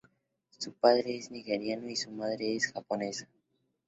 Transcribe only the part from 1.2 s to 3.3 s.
nigeriano y su madre es japonesa.